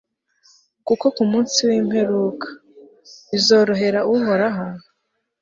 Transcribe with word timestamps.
kuko 0.87 1.05
ku 1.15 1.23
munsi 1.31 1.59
w'imperuka, 1.67 2.47
bizorohera 3.31 3.99
uhoraho 4.13 4.65